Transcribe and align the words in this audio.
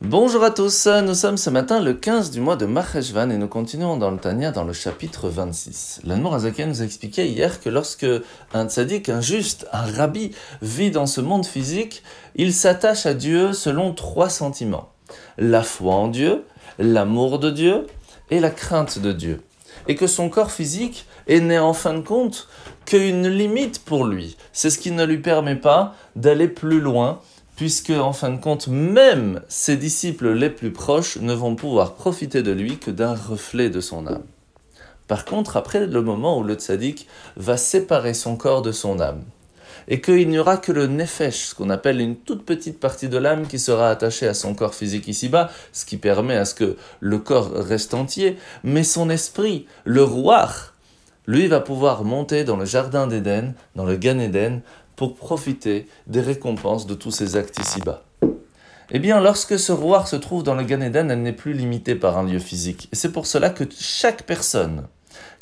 Bonjour 0.00 0.44
à 0.44 0.52
tous, 0.52 0.86
nous 0.86 1.14
sommes 1.14 1.36
ce 1.36 1.50
matin 1.50 1.80
le 1.80 1.92
15 1.92 2.30
du 2.30 2.40
mois 2.40 2.54
de 2.54 2.66
Maheshvan 2.66 3.32
et 3.32 3.36
nous 3.36 3.48
continuons 3.48 3.96
dans 3.96 4.12
le 4.12 4.18
Tania 4.18 4.52
dans 4.52 4.62
le 4.62 4.72
chapitre 4.72 5.28
26. 5.28 6.02
L'Anmour 6.04 6.36
Azaken 6.36 6.68
nous 6.68 6.82
a 6.82 6.84
expliqué 6.84 7.26
hier 7.26 7.60
que 7.60 7.68
lorsque 7.68 8.06
un 8.54 8.68
tzaddik, 8.68 9.08
un 9.08 9.20
juste, 9.20 9.66
un 9.72 9.90
rabbi 9.90 10.30
vit 10.62 10.92
dans 10.92 11.06
ce 11.06 11.20
monde 11.20 11.44
physique, 11.44 12.04
il 12.36 12.54
s'attache 12.54 13.06
à 13.06 13.14
Dieu 13.14 13.52
selon 13.52 13.92
trois 13.92 14.30
sentiments. 14.30 14.92
La 15.36 15.64
foi 15.64 15.94
en 15.94 16.06
Dieu, 16.06 16.44
l'amour 16.78 17.40
de 17.40 17.50
Dieu 17.50 17.88
et 18.30 18.38
la 18.38 18.50
crainte 18.50 19.00
de 19.00 19.10
Dieu. 19.10 19.42
Et 19.88 19.96
que 19.96 20.06
son 20.06 20.28
corps 20.28 20.52
physique 20.52 21.06
est 21.26 21.40
né 21.40 21.58
en 21.58 21.72
fin 21.72 21.94
de 21.94 22.02
compte 22.02 22.46
qu'une 22.86 23.26
limite 23.26 23.84
pour 23.84 24.04
lui. 24.04 24.36
C'est 24.52 24.70
ce 24.70 24.78
qui 24.78 24.92
ne 24.92 25.04
lui 25.04 25.18
permet 25.18 25.56
pas 25.56 25.96
d'aller 26.14 26.46
plus 26.46 26.80
loin 26.80 27.20
puisque 27.58 27.90
en 27.90 28.12
fin 28.12 28.30
de 28.30 28.40
compte, 28.40 28.68
même 28.68 29.42
ses 29.48 29.76
disciples 29.76 30.30
les 30.30 30.48
plus 30.48 30.70
proches 30.70 31.16
ne 31.16 31.34
vont 31.34 31.56
pouvoir 31.56 31.94
profiter 31.94 32.44
de 32.44 32.52
lui 32.52 32.78
que 32.78 32.92
d'un 32.92 33.16
reflet 33.16 33.68
de 33.68 33.80
son 33.80 34.06
âme. 34.06 34.22
Par 35.08 35.24
contre, 35.24 35.56
après 35.56 35.88
le 35.88 36.00
moment 36.00 36.38
où 36.38 36.44
le 36.44 36.54
tzaddik 36.54 37.08
va 37.36 37.56
séparer 37.56 38.14
son 38.14 38.36
corps 38.36 38.62
de 38.62 38.70
son 38.70 39.00
âme, 39.00 39.24
et 39.88 40.00
qu'il 40.00 40.28
n'y 40.28 40.38
aura 40.38 40.56
que 40.56 40.70
le 40.70 40.86
nefesh, 40.86 41.46
ce 41.46 41.54
qu'on 41.56 41.68
appelle 41.68 42.00
une 42.00 42.14
toute 42.14 42.44
petite 42.44 42.78
partie 42.78 43.08
de 43.08 43.18
l'âme 43.18 43.48
qui 43.48 43.58
sera 43.58 43.90
attachée 43.90 44.28
à 44.28 44.34
son 44.34 44.54
corps 44.54 44.76
physique 44.76 45.08
ici-bas, 45.08 45.50
ce 45.72 45.84
qui 45.84 45.96
permet 45.96 46.36
à 46.36 46.44
ce 46.44 46.54
que 46.54 46.76
le 47.00 47.18
corps 47.18 47.50
reste 47.52 47.92
entier, 47.92 48.36
mais 48.62 48.84
son 48.84 49.10
esprit, 49.10 49.66
le 49.84 50.04
roi, 50.04 50.48
lui 51.26 51.48
va 51.48 51.58
pouvoir 51.58 52.04
monter 52.04 52.44
dans 52.44 52.56
le 52.56 52.66
jardin 52.66 53.08
d'Éden, 53.08 53.54
dans 53.74 53.84
le 53.84 53.96
Gan 53.96 54.20
Éden, 54.20 54.62
pour 54.98 55.14
profiter 55.14 55.86
des 56.08 56.20
récompenses 56.20 56.84
de 56.84 56.94
tous 56.94 57.12
ces 57.12 57.36
actes 57.36 57.56
ici-bas. 57.60 58.02
Eh 58.90 58.98
bien, 58.98 59.20
lorsque 59.20 59.56
ce 59.56 59.70
roi 59.70 60.04
se 60.04 60.16
trouve 60.16 60.42
dans 60.42 60.56
le 60.56 60.64
Gan 60.64 60.80
Eden, 60.80 61.08
elle 61.12 61.22
n'est 61.22 61.32
plus 61.32 61.52
limitée 61.52 61.94
par 61.94 62.18
un 62.18 62.24
lieu 62.24 62.40
physique. 62.40 62.88
Et 62.90 62.96
c'est 62.96 63.12
pour 63.12 63.26
cela 63.26 63.50
que 63.50 63.62
chaque 63.78 64.24
personne 64.24 64.88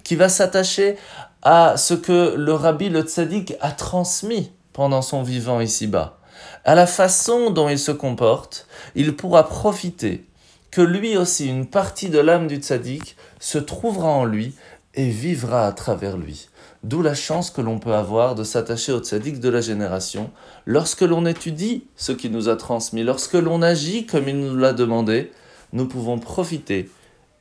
qui 0.05 0.15
va 0.15 0.29
s'attacher 0.29 0.99
à 1.41 1.79
ce 1.79 1.95
que 1.95 2.35
le 2.37 2.53
rabbi, 2.53 2.91
le 2.91 3.01
tzaddik, 3.01 3.55
a 3.63 3.71
transmis 3.71 4.53
pendant 4.75 5.01
son 5.01 5.23
vivant 5.23 5.61
ici-bas, 5.61 6.19
à 6.67 6.75
la 6.75 6.87
façon 6.87 7.49
dont 7.49 7.71
il 7.71 7.79
se 7.79 7.93
comporte, 7.93 8.67
il 8.95 9.17
pourra 9.17 9.49
profiter 9.49 10.27
que 10.71 10.83
lui 10.83 11.17
aussi, 11.17 11.49
une 11.49 11.67
partie 11.67 12.11
de 12.11 12.19
l'âme 12.19 12.47
du 12.47 12.57
tzaddik, 12.57 13.17
se 13.41 13.57
trouvera 13.57 14.09
en 14.09 14.27
lui 14.27 14.55
et 14.97 15.09
vivra 15.09 15.67
à 15.67 15.73
travers 15.73 16.17
lui. 16.17 16.49
D'où 16.83 17.03
la 17.03 17.15
chance 17.15 17.51
que 17.51 17.61
l'on 17.61 17.79
peut 17.79 17.95
avoir 17.95 18.35
de 18.35 18.45
s'attacher 18.45 18.93
au 18.93 19.01
tzaddik 19.01 19.41
de 19.41 19.49
la 19.49 19.61
génération 19.61 20.31
lorsque 20.65 21.03
l'on 21.03 21.27
étudie 21.27 21.85
ce 21.97 22.13
qu'il 22.13 22.33
nous 22.33 22.49
a 22.49 22.57
transmis, 22.57 23.03
lorsque 23.03 23.35
l'on 23.35 23.63
agit 23.63 24.07
comme 24.07 24.29
il 24.29 24.39
nous 24.39 24.57
l'a 24.57 24.73
demandé, 24.73 25.31
nous 25.73 25.87
pouvons 25.87 26.19
profiter 26.19 26.91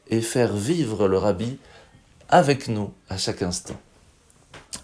et 0.09 0.22
faire 0.22 0.56
vivre 0.56 1.08
le 1.08 1.17
rabbi 1.17 1.58
avec 2.30 2.67
nous 2.67 2.92
à 3.09 3.17
chaque 3.17 3.42
instant. 3.42 3.76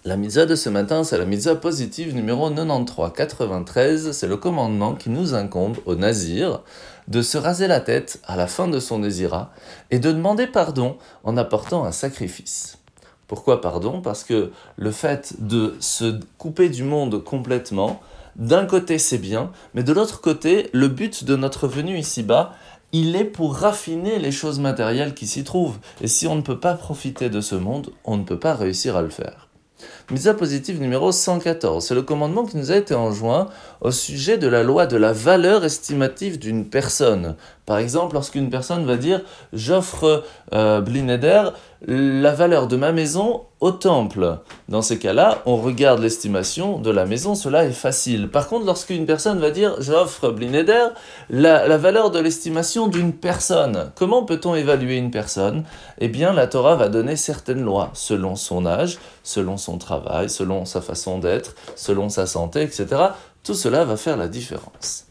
La 0.04 0.16
mitzvah 0.16 0.46
de 0.46 0.56
ce 0.56 0.68
matin, 0.68 1.04
c'est 1.04 1.16
la 1.16 1.24
mitzvah 1.24 1.54
positive 1.54 2.12
numéro 2.12 2.50
93-93. 2.50 4.10
C'est 4.10 4.26
le 4.26 4.36
commandement 4.36 4.94
qui 4.94 5.10
nous 5.10 5.34
incombe 5.34 5.76
au 5.86 5.94
nazir 5.94 6.62
de 7.06 7.22
se 7.22 7.38
raser 7.38 7.68
la 7.68 7.78
tête 7.78 8.20
à 8.26 8.34
la 8.34 8.48
fin 8.48 8.66
de 8.66 8.80
son 8.80 8.98
désira 8.98 9.52
et 9.92 10.00
de 10.00 10.10
demander 10.10 10.48
pardon 10.48 10.96
en 11.22 11.36
apportant 11.36 11.84
un 11.84 11.92
sacrifice. 11.92 12.78
Pourquoi 13.28 13.60
pardon? 13.60 14.00
Parce 14.00 14.24
que 14.24 14.50
le 14.76 14.90
fait 14.90 15.34
de 15.38 15.76
se 15.78 16.18
couper 16.36 16.68
du 16.68 16.82
monde 16.82 17.22
complètement, 17.22 18.00
d'un 18.34 18.66
côté 18.66 18.98
c'est 18.98 19.18
bien, 19.18 19.52
mais 19.72 19.84
de 19.84 19.92
l'autre 19.92 20.20
côté, 20.20 20.68
le 20.72 20.88
but 20.88 21.22
de 21.22 21.36
notre 21.36 21.68
venue 21.68 21.96
ici-bas, 21.96 22.54
il 22.90 23.14
est 23.14 23.24
pour 23.24 23.54
raffiner 23.54 24.18
les 24.18 24.32
choses 24.32 24.58
matérielles 24.58 25.14
qui 25.14 25.28
s'y 25.28 25.44
trouvent. 25.44 25.78
Et 26.00 26.08
si 26.08 26.26
on 26.26 26.34
ne 26.34 26.42
peut 26.42 26.58
pas 26.58 26.74
profiter 26.74 27.30
de 27.30 27.40
ce 27.40 27.54
monde, 27.54 27.90
on 28.04 28.16
ne 28.16 28.24
peut 28.24 28.40
pas 28.40 28.54
réussir 28.54 28.96
à 28.96 29.02
le 29.02 29.10
faire. 29.10 29.48
Misa 30.10 30.34
positive 30.34 30.80
numéro 30.80 31.12
114, 31.12 31.86
c'est 31.86 31.94
le 31.94 32.02
commandement 32.02 32.44
qui 32.44 32.56
nous 32.56 32.70
a 32.70 32.76
été 32.76 32.94
enjoint 32.94 33.48
au 33.80 33.90
sujet 33.90 34.38
de 34.38 34.48
la 34.48 34.62
loi 34.62 34.86
de 34.86 34.96
la 34.96 35.12
valeur 35.12 35.64
estimative 35.64 36.38
d'une 36.38 36.66
personne. 36.66 37.36
Par 37.64 37.78
exemple, 37.78 38.14
lorsqu'une 38.14 38.50
personne 38.50 38.84
va 38.84 38.96
dire 38.96 39.20
j'offre 39.52 40.24
euh, 40.52 40.80
Blineder 40.80 41.50
la 41.86 42.32
valeur 42.32 42.66
de 42.66 42.76
ma 42.76 42.90
maison 42.90 43.42
au 43.60 43.70
temple. 43.70 44.38
Dans 44.68 44.82
ces 44.82 44.98
cas-là, 44.98 45.42
on 45.46 45.56
regarde 45.56 46.00
l'estimation 46.00 46.78
de 46.78 46.90
la 46.90 47.06
maison, 47.06 47.36
cela 47.36 47.64
est 47.64 47.72
facile. 47.72 48.28
Par 48.28 48.48
contre, 48.48 48.66
lorsqu'une 48.66 49.06
personne 49.06 49.38
va 49.38 49.50
dire 49.50 49.76
j'offre 49.80 50.30
Blineder 50.30 50.88
la, 51.30 51.68
la 51.68 51.78
valeur 51.78 52.10
de 52.10 52.18
l'estimation 52.18 52.88
d'une 52.88 53.12
personne, 53.12 53.92
comment 53.94 54.24
peut-on 54.24 54.56
évaluer 54.56 54.96
une 54.96 55.12
personne? 55.12 55.62
Eh 55.98 56.08
bien, 56.08 56.32
la 56.32 56.48
Torah 56.48 56.74
va 56.74 56.88
donner 56.88 57.14
certaines 57.14 57.62
lois 57.62 57.90
selon 57.94 58.34
son 58.34 58.66
âge, 58.66 58.98
selon 59.22 59.56
son 59.56 59.78
travail, 59.78 60.28
selon 60.28 60.64
sa 60.64 60.80
façon 60.80 61.18
d'être, 61.18 61.54
selon 61.76 62.08
sa 62.08 62.26
santé, 62.26 62.62
etc. 62.62 62.86
Tout 63.44 63.54
cela 63.54 63.84
va 63.84 63.96
faire 63.96 64.16
la 64.16 64.28
différence 64.28 65.06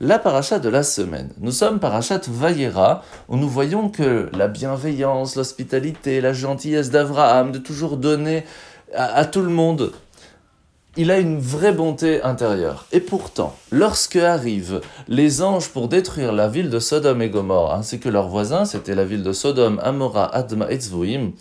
la 0.00 0.18
paracha 0.18 0.58
de 0.58 0.68
la 0.68 0.82
semaine. 0.82 1.30
Nous 1.38 1.52
sommes 1.52 1.80
parachat 1.80 2.20
Vayera, 2.28 3.02
où 3.28 3.36
nous 3.36 3.48
voyons 3.48 3.88
que 3.88 4.28
la 4.36 4.48
bienveillance, 4.48 5.36
l'hospitalité, 5.36 6.20
la 6.20 6.32
gentillesse 6.32 6.90
d'Abraham, 6.90 7.52
de 7.52 7.58
toujours 7.58 7.96
donner 7.96 8.44
à, 8.94 9.24
tout 9.24 9.42
le 9.42 9.48
monde, 9.48 9.92
il 10.96 11.10
a 11.10 11.18
une 11.18 11.38
vraie 11.38 11.72
bonté 11.72 12.22
intérieure. 12.22 12.86
Et 12.92 13.00
pourtant, 13.00 13.54
lorsque 13.70 14.16
arrivent 14.16 14.80
les 15.08 15.42
anges 15.42 15.68
pour 15.68 15.88
détruire 15.88 16.32
la 16.32 16.48
ville 16.48 16.70
de 16.70 16.78
Sodome 16.78 17.22
et 17.22 17.28
Gomorre, 17.28 17.74
ainsi 17.74 17.98
que 17.98 18.08
leurs 18.08 18.28
voisins, 18.28 18.64
c'était 18.64 18.94
la 18.94 19.04
ville 19.04 19.22
de 19.22 19.32
Sodome, 19.32 19.80
Amora, 19.82 20.34
Adma 20.34 20.70
et 20.70 20.76
Tzvoim, 20.76 21.32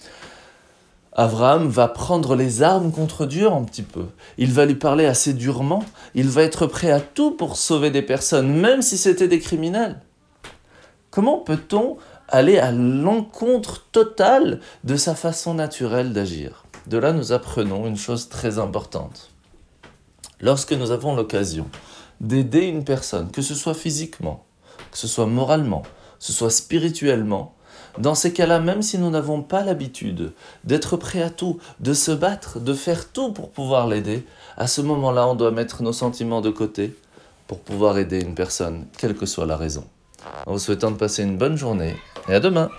Abraham 1.18 1.70
va 1.70 1.88
prendre 1.88 2.36
les 2.36 2.62
armes 2.62 2.92
contre 2.92 3.26
Dieu 3.26 3.50
un 3.50 3.64
petit 3.64 3.84
peu. 3.84 4.06
Il 4.38 4.52
va 4.52 4.66
lui 4.66 4.76
parler 4.76 5.06
assez 5.06 5.34
durement. 5.34 5.84
Il 6.14 6.28
va 6.28 6.44
être 6.44 6.68
prêt 6.68 6.92
à 6.92 7.00
tout 7.00 7.32
pour 7.32 7.56
sauver 7.56 7.90
des 7.90 8.02
personnes, 8.02 8.54
même 8.54 8.82
si 8.82 8.98
c'était 8.98 9.30
des 9.30 9.40
criminels. 9.40 10.02
Comment 11.12 11.38
peut-on 11.38 11.96
aller 12.28 12.60
à 12.60 12.74
l'encontre 12.74 13.86
totale 13.94 14.60
de 14.84 14.98
sa 14.98 15.16
façon 15.16 15.54
naturelle 15.54 16.12
d'agir? 16.12 16.66
De 16.88 16.98
là, 16.98 17.14
nous 17.14 17.32
apprenons 17.32 17.88
une 17.88 17.96
chose 17.96 18.28
très 18.28 18.60
importante. 18.60 19.32
Lorsque 20.42 20.74
nous 20.74 20.92
avons 20.92 21.16
l'occasion 21.16 21.68
d'aider 22.20 22.64
une 22.66 22.84
personne, 22.84 23.32
que 23.32 23.42
ce 23.42 23.56
soit 23.56 23.74
physiquement, 23.74 24.46
que 24.92 24.98
ce 24.98 25.08
soit 25.08 25.28
moralement, 25.28 25.84
que 26.20 26.26
ce 26.26 26.34
soit 26.34 26.50
spirituellement, 26.50 27.55
dans 27.98 28.16
ces 28.16 28.34
cas-là, 28.34 28.60
même 28.60 28.82
si 28.82 28.98
nous 28.98 29.10
n'avons 29.10 29.42
pas 29.42 29.64
l'habitude 29.64 30.32
d'être 30.64 30.98
prêts 30.98 31.22
à 31.22 31.30
tout, 31.30 31.60
de 31.80 31.94
se 31.94 32.12
battre, 32.12 32.60
de 32.60 32.74
faire 32.74 33.12
tout 33.12 33.32
pour 33.32 33.50
pouvoir 33.50 33.88
l'aider, 33.88 34.26
à 34.58 34.68
ce 34.68 34.82
moment-là, 34.82 35.28
on 35.28 35.36
doit 35.36 35.52
mettre 35.52 35.84
nos 35.84 35.94
sentiments 35.94 36.42
de 36.42 36.50
côté 36.50 36.96
pour 37.48 37.60
pouvoir 37.60 37.98
aider 37.98 38.22
une 38.22 38.36
personne, 38.36 38.86
quelle 38.98 39.16
que 39.16 39.26
soit 39.26 39.46
la 39.46 39.58
raison. 39.58 39.86
En 40.46 40.54
vous 40.54 40.60
souhaitant 40.60 40.92
de 40.92 40.98
passer 40.98 41.24
une 41.24 41.38
bonne 41.38 41.56
journée 41.56 41.96
et 42.28 42.34
à 42.34 42.40
demain 42.40 42.70